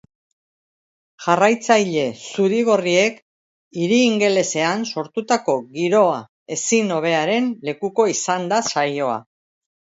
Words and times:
Jarraitzaile 1.25 2.05
zuri-gorriek 2.29 3.19
hiri 3.81 3.99
ingelesean 4.05 4.87
sortutako 4.95 5.55
giro 5.77 6.01
ezin 6.57 6.91
hobearen 6.97 7.53
lekuko 7.71 8.09
izan 8.15 8.51
da 8.55 8.61
saioa. 8.73 9.21